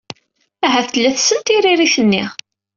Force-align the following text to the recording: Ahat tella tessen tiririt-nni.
Ahat 0.65 0.87
tella 0.91 1.11
tessen 1.15 1.39
tiririt-nni. 1.41 2.23